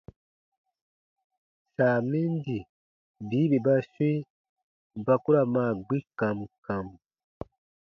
Saa 1.75 1.97
min 2.09 2.31
di 2.47 2.57
bii 3.27 3.47
bè 3.51 3.57
ba 3.65 3.75
swĩi 3.91 4.17
ba 5.05 5.15
k 5.23 5.25
u 5.27 5.29
ra 5.33 5.41
maa 5.53 5.71
gbi 5.85 5.97
kam 6.19 6.37
kam. 6.65 6.87